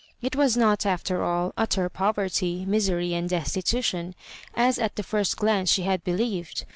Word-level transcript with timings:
It 0.19 0.35
was 0.35 0.57
not, 0.57 0.83
after 0.83 1.21
all, 1.23 1.53
utter 1.57 1.87
proverty, 1.87 2.65
misery, 2.65 3.13
and 3.13 3.29
destitution, 3.29 4.15
as 4.55 4.79
at 4.79 4.95
the 4.95 5.03
first 5.03 5.37
glance 5.37 5.69
she 5.69 5.83
had 5.83 6.03
believed. 6.03 6.65